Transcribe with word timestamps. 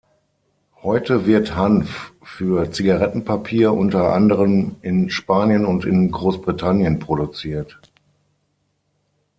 Heute 0.81 1.27
wird 1.27 1.55
Hanf 1.55 2.13
für 2.23 2.71
Zigarettenpapier 2.71 3.71
unter 3.71 4.13
anderem 4.13 4.77
in 4.81 5.11
Spanien 5.11 5.63
und 5.63 5.85
in 5.85 6.09
Großbritannien 6.09 6.97
produziert. 6.97 7.79